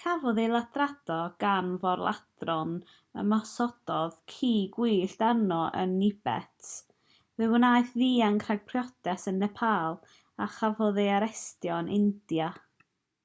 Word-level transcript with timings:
cafodd 0.00 0.38
ei 0.40 0.48
ladrata 0.54 1.14
gan 1.44 1.70
fôr-ladron 1.84 2.74
ymosododd 3.22 4.18
ci 4.34 4.50
gwyllt 4.76 5.24
arno 5.30 5.62
yn 5.84 5.96
nhibet 6.02 6.74
fe 7.38 7.50
wnaeth 7.56 7.96
ddianc 8.04 8.46
rhag 8.50 8.62
priodas 8.72 9.28
yn 9.34 9.42
nepal 9.46 10.00
a 10.48 10.52
chafodd 10.60 11.04
ei 11.08 11.10
arestio 11.18 11.84
yn 11.86 11.92
india 12.02 12.52